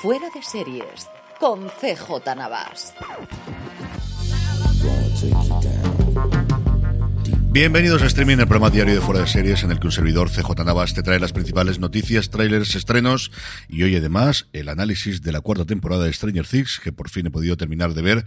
[0.00, 2.94] Fuera de Series con CJ Navas.
[7.50, 10.30] Bienvenidos a Streaming, el programa diario de Fuera de Series en el que un servidor
[10.30, 13.30] CJ Navas te trae las principales noticias, trailers, estrenos
[13.68, 17.26] y hoy además el análisis de la cuarta temporada de Stranger Things que por fin
[17.26, 18.24] he podido terminar de ver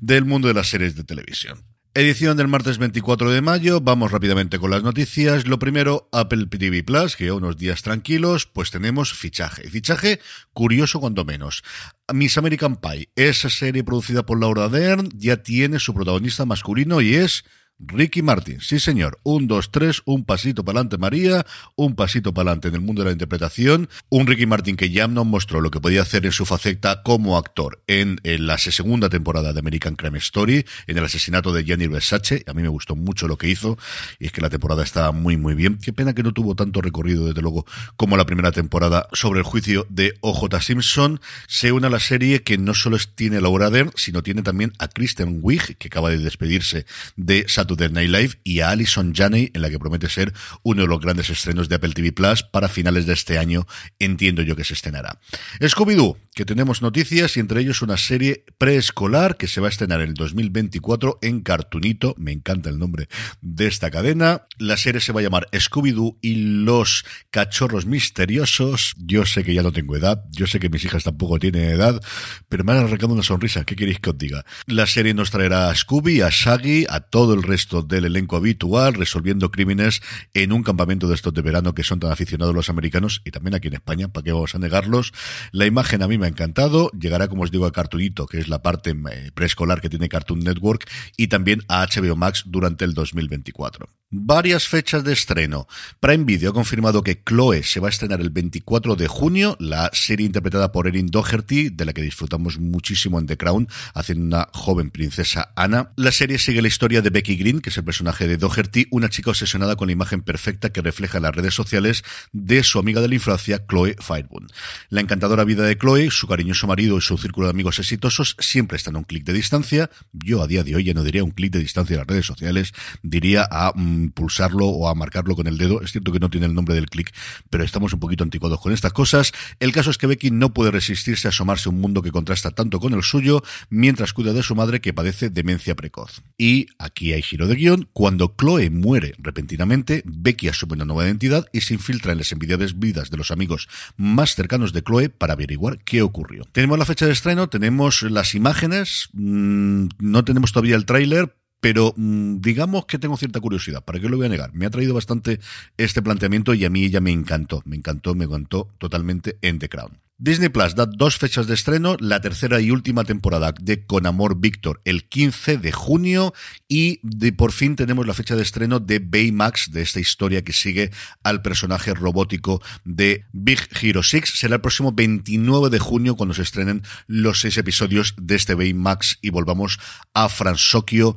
[0.00, 1.75] del mundo de las series de televisión.
[1.96, 3.80] Edición del martes 24 de mayo.
[3.80, 5.46] Vamos rápidamente con las noticias.
[5.46, 9.70] Lo primero, Apple TV Plus, que unos días tranquilos, pues tenemos fichaje.
[9.70, 10.20] Fichaje
[10.52, 11.64] curioso cuando menos.
[12.12, 17.14] Miss American Pie, esa serie producida por Laura Dern, ya tiene su protagonista masculino y
[17.14, 17.46] es
[17.78, 22.48] Ricky Martin, sí señor, un, dos, tres, un pasito para adelante María, un pasito para
[22.48, 25.70] adelante en el mundo de la interpretación, un Ricky Martin que ya nos mostró lo
[25.70, 30.18] que podía hacer en su faceta como actor en, la segunda temporada de American Crime
[30.18, 33.76] Story, en el asesinato de Gianni Versace, a mí me gustó mucho lo que hizo,
[34.18, 36.80] y es que la temporada estaba muy muy bien, qué pena que no tuvo tanto
[36.80, 41.88] recorrido desde luego como la primera temporada sobre el juicio de OJ Simpson, se une
[41.88, 45.40] a la serie que no solo tiene a Laura Dern, sino tiene también a Kristen
[45.42, 49.70] Wiig, que acaba de despedirse de Saturday Night Live y a Alison Janney, en la
[49.70, 53.12] que promete ser uno de los grandes estrenos de Apple TV Plus para finales de
[53.12, 53.66] este año,
[53.98, 55.18] entiendo yo que se estrenará.
[55.60, 60.00] Scooby-Doo, que tenemos noticias y entre ellos una serie preescolar que se va a estrenar
[60.00, 63.08] en el 2024 en Cartoonito, me encanta el nombre
[63.40, 64.42] de esta cadena.
[64.58, 68.94] La serie se va a llamar Scooby-Doo y los cachorros misteriosos.
[68.98, 72.00] Yo sé que ya no tengo edad, yo sé que mis hijas tampoco tienen edad,
[72.48, 74.44] pero me han arrancado una sonrisa, ¿qué queréis que os diga?
[74.66, 77.55] La serie nos traerá a Scooby, a Shaggy, a todo el resto
[77.88, 80.02] del elenco habitual, resolviendo crímenes
[80.34, 83.54] en un campamento de estos de verano que son tan aficionados los americanos y también
[83.54, 85.12] aquí en España, ¿para qué vamos a negarlos?
[85.52, 88.48] La imagen a mí me ha encantado, llegará como os digo a Cartoonito, que es
[88.48, 92.94] la parte eh, preescolar que tiene Cartoon Network, y también a HBO Max durante el
[92.94, 93.88] 2024.
[94.08, 95.66] Varias fechas de estreno.
[95.98, 99.90] Prime Video ha confirmado que Chloe se va a estrenar el 24 de junio, la
[99.92, 104.48] serie interpretada por Erin Doherty, de la que disfrutamos muchísimo en The Crown, haciendo una
[104.52, 105.90] joven princesa Ana.
[105.96, 109.30] La serie sigue la historia de Becky Que es el personaje de Doherty, una chica
[109.30, 112.02] obsesionada con la imagen perfecta que refleja las redes sociales
[112.32, 114.48] de su amiga de la infancia, Chloe Fireburn.
[114.88, 118.76] La encantadora vida de Chloe, su cariñoso marido y su círculo de amigos exitosos siempre
[118.76, 119.90] están a un clic de distancia.
[120.12, 122.26] Yo a día de hoy ya no diría un clic de distancia en las redes
[122.26, 122.74] sociales,
[123.04, 125.82] diría a mm, pulsarlo o a marcarlo con el dedo.
[125.82, 127.14] Es cierto que no tiene el nombre del clic,
[127.48, 129.30] pero estamos un poquito anticuados con estas cosas.
[129.60, 132.50] El caso es que Becky no puede resistirse a asomarse a un mundo que contrasta
[132.50, 136.22] tanto con el suyo, mientras cuida de su madre que padece demencia precoz.
[136.36, 137.88] Y aquí hay de guion.
[137.92, 142.78] Cuando Chloe muere repentinamente, Becky asume una nueva identidad y se infiltra en las envidiables
[142.78, 143.68] vidas de los amigos
[143.98, 146.44] más cercanos de Chloe para averiguar qué ocurrió.
[146.52, 151.92] Tenemos la fecha de estreno, tenemos las imágenes, mmm, no tenemos todavía el tráiler, pero
[151.96, 154.54] mmm, digamos que tengo cierta curiosidad, ¿para qué lo voy a negar?
[154.54, 155.38] Me ha traído bastante
[155.76, 159.68] este planteamiento y a mí ella me encantó, me encantó, me encantó totalmente en The
[159.68, 160.05] Crown.
[160.18, 164.40] Disney Plus da dos fechas de estreno, la tercera y última temporada de Con Amor
[164.40, 166.32] Víctor el 15 de junio
[166.68, 170.54] y de, por fin tenemos la fecha de estreno de Baymax, de esta historia que
[170.54, 170.90] sigue
[171.22, 174.24] al personaje robótico de Big Hero 6.
[174.34, 179.18] Será el próximo 29 de junio cuando se estrenen los seis episodios de este Baymax
[179.20, 179.78] y volvamos
[180.14, 181.14] a Fransokyo,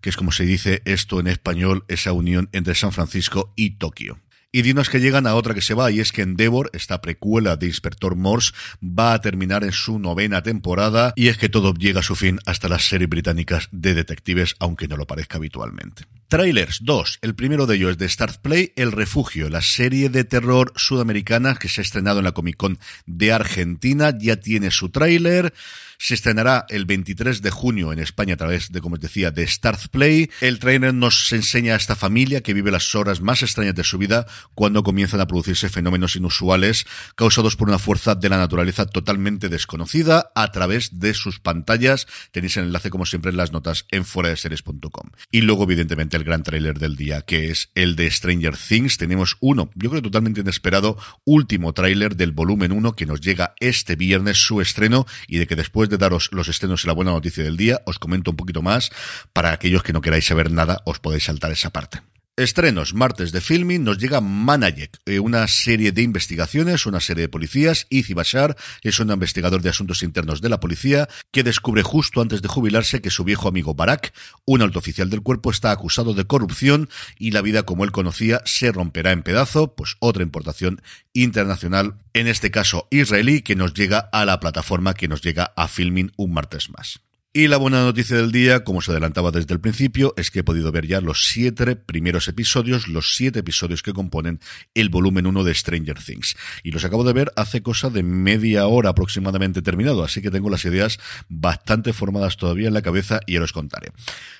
[0.00, 4.18] que es como se dice esto en español, esa unión entre San Francisco y Tokio.
[4.54, 7.56] Y dinos que llegan a otra que se va, y es que Endeavor, esta precuela
[7.56, 8.52] de Inspector Morse,
[8.82, 12.38] va a terminar en su novena temporada, y es que todo llega a su fin
[12.44, 16.04] hasta las series británicas de detectives, aunque no lo parezca habitualmente.
[16.32, 17.18] Trailers 2.
[17.20, 21.56] El primero de ellos es de Start Play, El Refugio, la serie de terror sudamericana
[21.56, 24.16] que se ha estrenado en la Comic Con de Argentina.
[24.18, 25.52] Ya tiene su tráiler.
[25.98, 29.46] Se estrenará el 23 de junio en España a través de, como os decía, de
[29.46, 30.30] Start Play.
[30.40, 33.98] El trailer nos enseña a esta familia que vive las horas más extrañas de su
[33.98, 39.48] vida cuando comienzan a producirse fenómenos inusuales causados por una fuerza de la naturaleza totalmente
[39.48, 42.08] desconocida a través de sus pantallas.
[42.32, 45.10] Tenéis el enlace, como siempre, en las notas en foradeseries.com.
[45.30, 48.98] Y luego, evidentemente, gran tráiler del día, que es el de Stranger Things.
[48.98, 53.96] Tenemos uno, yo creo totalmente inesperado, último tráiler del volumen 1 que nos llega este
[53.96, 57.44] viernes su estreno y de que después de daros los estrenos y la buena noticia
[57.44, 58.90] del día, os comento un poquito más.
[59.32, 62.11] Para aquellos que no queráis saber nada, os podéis saltar esa parte.
[62.38, 67.28] Estrenos, martes de filming, nos llega Manayek, eh, una serie de investigaciones, una serie de
[67.28, 67.86] policías.
[67.90, 72.40] Izzy Bashar es un investigador de asuntos internos de la policía que descubre justo antes
[72.40, 74.14] de jubilarse que su viejo amigo Barak,
[74.46, 76.88] un alto oficial del cuerpo, está acusado de corrupción
[77.18, 80.80] y la vida como él conocía se romperá en pedazo, pues otra importación
[81.12, 85.68] internacional, en este caso israelí, que nos llega a la plataforma que nos llega a
[85.68, 87.02] filming un martes más.
[87.34, 90.44] Y la buena noticia del día, como se adelantaba desde el principio, es que he
[90.44, 94.38] podido ver ya los siete primeros episodios, los siete episodios que componen
[94.74, 96.36] el volumen 1 de Stranger Things.
[96.62, 100.50] Y los acabo de ver hace cosa de media hora aproximadamente terminado, así que tengo
[100.50, 101.00] las ideas
[101.30, 103.92] bastante formadas todavía en la cabeza y os contaré.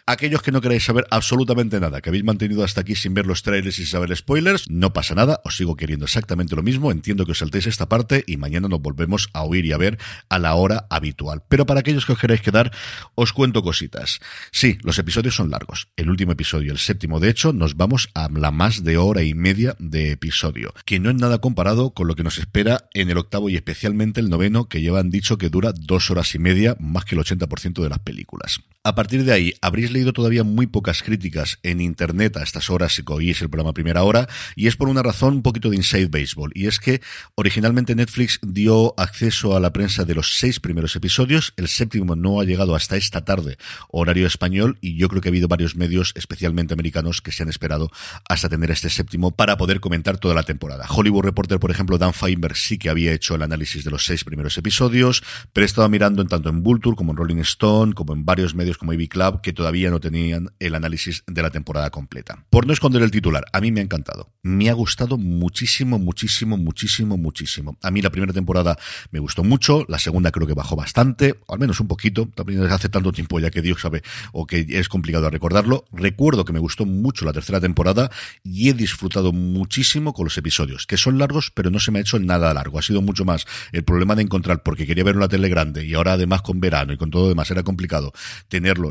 [0.04, 3.42] Aquellos que no queráis saber absolutamente nada, que habéis mantenido hasta aquí sin ver los
[3.42, 7.32] trailers y saber spoilers, no pasa nada, os sigo queriendo exactamente lo mismo, entiendo que
[7.32, 9.98] os saltéis esta parte y mañana nos volvemos a oír y a ver
[10.28, 11.42] a la hora habitual.
[11.48, 12.70] Pero para aquellos que os queráis quedar,
[13.14, 14.20] os cuento cositas.
[14.50, 15.88] Sí, los episodios son largos.
[15.96, 19.34] El último episodio, el séptimo, de hecho, nos vamos a la más de hora y
[19.34, 23.18] media de episodio, que no es nada comparado con lo que nos espera en el
[23.18, 27.04] octavo y especialmente el noveno, que llevan dicho que dura dos horas y media, más
[27.04, 28.60] que el 80% de las películas.
[28.84, 32.92] A partir de ahí, habréis leído todavía muy pocas críticas en internet a estas horas
[32.92, 36.08] si oís el programa primera hora, y es por una razón un poquito de inside
[36.08, 37.00] baseball, y es que
[37.36, 42.40] originalmente Netflix dio acceso a la prensa de los seis primeros episodios, el séptimo no
[42.40, 43.56] ha llegado hasta esta tarde,
[43.88, 47.50] horario español, y yo creo que ha habido varios medios, especialmente americanos, que se han
[47.50, 47.88] esperado
[48.28, 50.86] hasta tener este séptimo para poder comentar toda la temporada.
[50.90, 54.24] Hollywood Reporter, por ejemplo, Dan Feinberg sí que había hecho el análisis de los seis
[54.24, 58.12] primeros episodios, pero he estado mirando en tanto en Vulture como en Rolling Stone, como
[58.12, 61.90] en varios medios como AV Club, que todavía no tenían el análisis de la temporada
[61.90, 62.44] completa.
[62.50, 64.32] Por no esconder el titular, a mí me ha encantado.
[64.42, 67.76] Me ha gustado muchísimo, muchísimo, muchísimo, muchísimo.
[67.82, 68.78] A mí la primera temporada
[69.10, 72.88] me gustó mucho, la segunda creo que bajó bastante, al menos un poquito, también hace
[72.88, 74.02] tanto tiempo ya que Dios sabe
[74.32, 75.84] o que es complicado recordarlo.
[75.92, 78.10] Recuerdo que me gustó mucho la tercera temporada
[78.42, 82.02] y he disfrutado muchísimo con los episodios, que son largos, pero no se me ha
[82.02, 82.78] hecho nada largo.
[82.78, 85.94] Ha sido mucho más el problema de encontrar, porque quería ver una tele grande y
[85.94, 88.12] ahora además con verano y con todo demás era complicado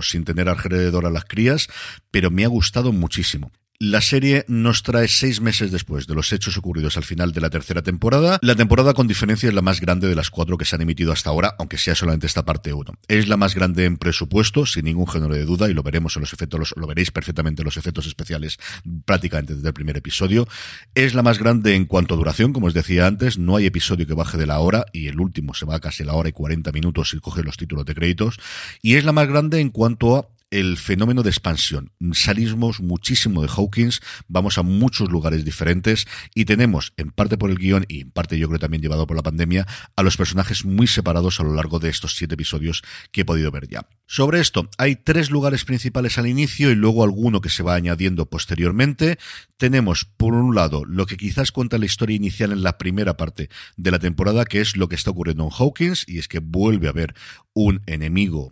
[0.10, 1.68] sin tener alrededor a las crías,
[2.12, 3.52] pero me ha gustado muchísimo.
[3.84, 7.50] La serie nos trae seis meses después de los hechos ocurridos al final de la
[7.50, 8.38] tercera temporada.
[8.44, 11.12] La temporada con diferencia es la más grande de las cuatro que se han emitido
[11.12, 12.94] hasta ahora, aunque sea solamente esta parte uno.
[13.08, 16.20] Es la más grande en presupuesto, sin ningún género de duda, y lo veremos en
[16.20, 18.60] los efectos, lo veréis perfectamente en los efectos especiales
[19.04, 20.48] prácticamente desde el primer episodio.
[20.94, 24.06] Es la más grande en cuanto a duración, como os decía antes, no hay episodio
[24.06, 26.34] que baje de la hora, y el último se va a casi la hora y
[26.34, 28.38] 40 minutos si coge los títulos de créditos.
[28.84, 31.92] Y es la más grande en cuanto a el fenómeno de expansión.
[32.12, 36.06] Salimos muchísimo de Hawkins, vamos a muchos lugares diferentes
[36.36, 39.16] y tenemos, en parte por el guion y en parte yo creo también llevado por
[39.16, 39.66] la pandemia,
[39.96, 43.50] a los personajes muy separados a lo largo de estos siete episodios que he podido
[43.50, 43.88] ver ya.
[44.06, 48.26] Sobre esto, hay tres lugares principales al inicio y luego alguno que se va añadiendo
[48.26, 49.18] posteriormente.
[49.56, 53.50] Tenemos, por un lado, lo que quizás cuenta la historia inicial en la primera parte
[53.78, 56.88] de la temporada, que es lo que está ocurriendo en Hawkins, y es que vuelve
[56.88, 57.16] a haber
[57.54, 58.52] un enemigo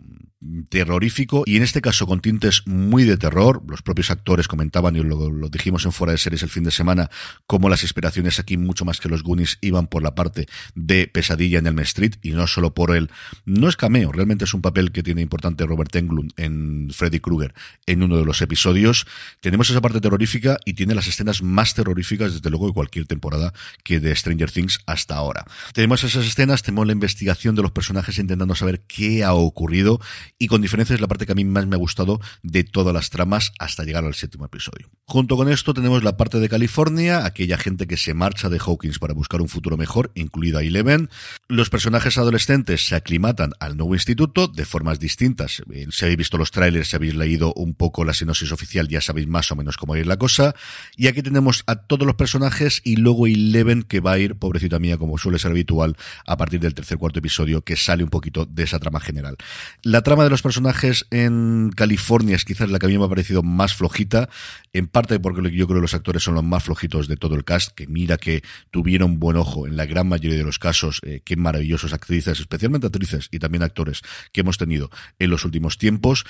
[0.68, 3.62] terrorífico y en este caso con tintes muy de terror.
[3.68, 6.70] Los propios actores comentaban y lo, lo, dijimos en fuera de series el fin de
[6.70, 7.10] semana
[7.46, 11.58] como las inspiraciones aquí mucho más que los Goonies iban por la parte de pesadilla
[11.58, 13.10] en el Street y no solo por el
[13.44, 17.54] no es cameo, realmente es un papel que tiene importante Robert Englund en Freddy Krueger
[17.86, 19.06] en uno de los episodios.
[19.40, 23.52] Tenemos esa parte terrorífica y tiene las escenas más terroríficas desde luego de cualquier temporada
[23.84, 25.44] que de Stranger Things hasta ahora.
[25.74, 30.00] Tenemos esas escenas, tenemos la investigación de los personajes intentando saber qué ha ocurrido
[30.42, 32.94] y con diferencia es la parte que a mí más me ha gustado de todas
[32.94, 34.88] las tramas hasta llegar al séptimo episodio.
[35.04, 38.98] Junto con esto tenemos la parte de California, aquella gente que se marcha de Hawkins
[38.98, 41.10] para buscar un futuro mejor, incluida Eleven.
[41.48, 45.62] Los personajes adolescentes se aclimatan al nuevo instituto de formas distintas.
[45.70, 49.02] Eh, si habéis visto los trailers, si habéis leído un poco la sinopsis oficial, ya
[49.02, 50.54] sabéis más o menos cómo ir la cosa.
[50.96, 54.78] Y aquí tenemos a todos los personajes y luego Eleven que va a ir, pobrecita
[54.78, 58.46] mía, como suele ser habitual, a partir del tercer cuarto episodio, que sale un poquito
[58.46, 59.36] de esa trama general.
[59.82, 63.08] La trama de los personajes en California es quizás la que a mí me ha
[63.08, 64.28] parecido más flojita,
[64.72, 67.44] en parte porque yo creo que los actores son los más flojitos de todo el
[67.44, 71.20] cast, que mira que tuvieron buen ojo en la gran mayoría de los casos, eh,
[71.24, 76.24] qué maravillosos actrices, especialmente actrices y también actores que hemos tenido en los últimos tiempos.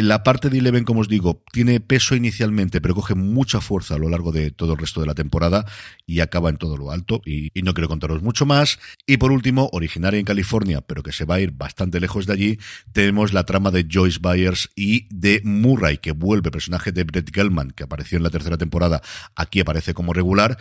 [0.00, 3.98] La parte de Eleven, como os digo, tiene peso inicialmente, pero coge mucha fuerza a
[3.98, 5.66] lo largo de todo el resto de la temporada
[6.06, 8.78] y acaba en todo lo alto, y, y no quiero contaros mucho más.
[9.06, 12.32] Y por último, originaria en California, pero que se va a ir bastante lejos de
[12.32, 12.58] allí,
[12.92, 17.70] tenemos la trama de Joyce Byers y de Murray, que vuelve, personaje de Brett Gelman,
[17.72, 19.02] que apareció en la tercera temporada,
[19.36, 20.56] aquí aparece como regular.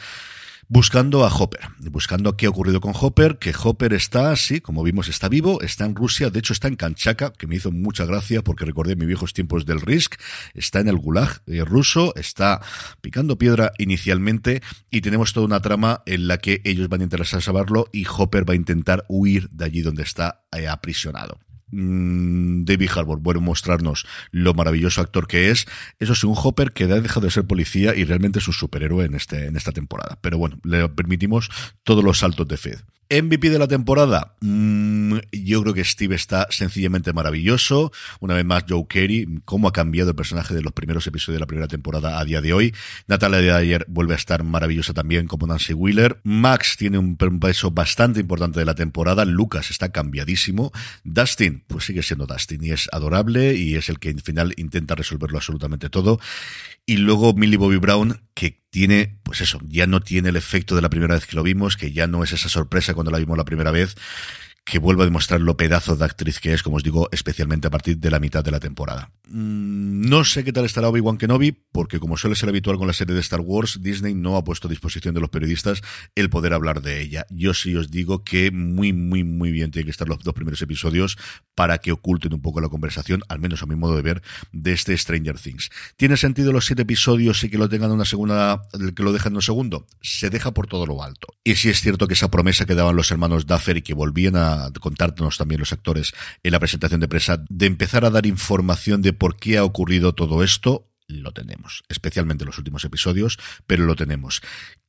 [0.71, 5.09] Buscando a Hopper, buscando qué ha ocurrido con Hopper, que Hopper está, sí, como vimos,
[5.09, 8.41] está vivo, está en Rusia, de hecho está en Kanchaka, que me hizo mucha gracia
[8.41, 10.15] porque recordé mis viejos tiempos del Risk,
[10.53, 12.61] está en el Gulag eh, ruso, está
[13.01, 17.27] picando piedra inicialmente y tenemos toda una trama en la que ellos van a intentar
[17.41, 21.37] salvarlo y Hopper va a intentar huir de allí donde está eh, aprisionado.
[21.71, 25.65] Mm, David Harbour a mostrarnos lo maravilloso actor que es.
[25.99, 29.05] Eso sí, un Hopper que ha dejado de ser policía y realmente es un superhéroe
[29.05, 30.17] en, este, en esta temporada.
[30.21, 31.49] Pero bueno, le permitimos
[31.83, 32.77] todos los saltos de fe.
[33.11, 37.91] MVP de la temporada, mm, yo creo que Steve está sencillamente maravilloso.
[38.21, 41.41] Una vez más, Joe Carey, cómo ha cambiado el personaje de los primeros episodios de
[41.41, 42.73] la primera temporada a día de hoy.
[43.07, 46.21] Natalia de ayer vuelve a estar maravillosa también como Nancy Wheeler.
[46.23, 49.25] Max tiene un peso bastante importante de la temporada.
[49.25, 50.71] Lucas está cambiadísimo.
[51.03, 54.95] Dustin, pues sigue siendo Dustin y es adorable y es el que al final intenta
[54.95, 56.19] resolverlo absolutamente todo.
[56.85, 60.81] Y luego Millie Bobby Brown, que tiene, pues eso, ya no tiene el efecto de
[60.81, 63.37] la primera vez que lo vimos, que ya no es esa sorpresa cuando la vimos
[63.37, 63.95] la primera vez,
[64.63, 67.71] que vuelve a demostrar lo pedazo de actriz que es, como os digo, especialmente a
[67.71, 69.11] partir de la mitad de la temporada.
[69.27, 72.93] Mm, no sé qué tal estará Obi-Wan Kenobi, porque como suele ser habitual con la
[72.93, 75.81] serie de Star Wars, Disney no ha puesto a disposición de los periodistas
[76.15, 77.25] el poder hablar de ella.
[77.29, 80.61] Yo sí os digo que muy, muy, muy bien tiene que estar los dos primeros
[80.61, 81.17] episodios
[81.55, 84.73] para que oculten un poco la conversación, al menos a mi modo de ver, de
[84.73, 85.69] este Stranger Things.
[85.97, 88.61] ¿Tiene sentido los siete episodios y que lo tengan una segunda,
[88.95, 89.87] que lo dejan en un segundo?
[90.01, 91.27] Se deja por todo lo alto.
[91.43, 94.35] Y sí es cierto que esa promesa que daban los hermanos Duffer y que volvían
[94.35, 99.01] a contárnos también los actores en la presentación de prensa, de empezar a dar información
[99.01, 103.85] de por qué ha ocurrido todo esto, lo tenemos, especialmente en los últimos episodios, pero
[103.85, 104.41] lo tenemos.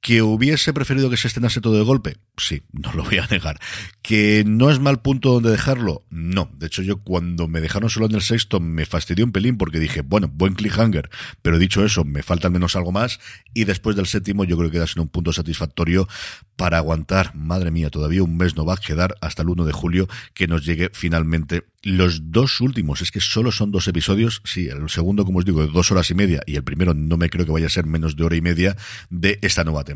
[0.02, 2.16] ¿Que hubiese preferido que se estrenase todo de golpe?
[2.37, 3.61] Sí, no lo voy a negar.
[4.02, 6.04] ¿Que no es mal punto donde dejarlo?
[6.11, 6.50] No.
[6.59, 9.78] De hecho, yo cuando me dejaron solo en el sexto me fastidió un pelín porque
[9.78, 11.09] dije, bueno, buen cliffhanger,
[11.40, 13.21] pero dicho eso, me falta al menos algo más.
[13.54, 16.09] Y después del séptimo, yo creo que queda sido un punto satisfactorio
[16.56, 19.73] para aguantar, madre mía, todavía un mes no va a quedar hasta el 1 de
[19.73, 23.02] julio que nos llegue finalmente los dos últimos.
[23.02, 26.11] Es que solo son dos episodios, sí, el segundo, como os digo, de dos horas
[26.11, 28.37] y media y el primero no me creo que vaya a ser menos de hora
[28.37, 28.76] y media
[29.11, 29.91] de esta nueva temporada.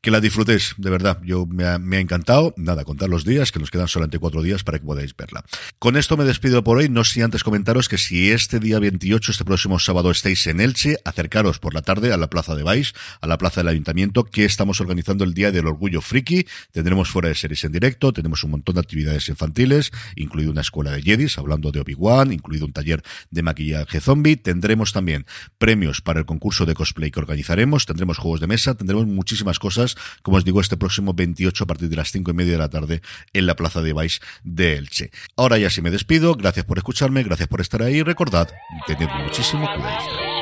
[0.00, 2.54] Que la disfrutéis, de verdad, yo me ha, encantado.
[2.56, 5.44] Nada, contar los días, que nos quedan solamente cuatro días para que podáis verla.
[5.78, 9.30] Con esto me despido por hoy, no sin antes comentaros que si este día 28,
[9.30, 12.94] este próximo sábado, estáis en Elche, acercaros por la tarde a la Plaza de Baix,
[13.20, 16.46] a la Plaza del Ayuntamiento, que estamos organizando el Día del Orgullo Friki.
[16.72, 20.92] Tendremos fuera de series en directo, tenemos un montón de actividades infantiles, incluido una escuela
[20.92, 24.36] de Jedis, hablando de Obi-Wan, incluido un taller de maquillaje zombie.
[24.36, 25.26] Tendremos también
[25.58, 29.96] premios para el concurso de cosplay que organizaremos, tendremos juegos de mesa, tendremos muchísimas cosas,
[30.22, 32.68] como os digo, este próximo 28 a partir de las 5 y media de la
[32.68, 35.10] tarde en la Plaza de Baix de Elche.
[35.36, 38.48] Ahora ya sí me despido, gracias por escucharme, gracias por estar ahí, recordad,
[38.86, 40.32] tened muchísimo cuidado.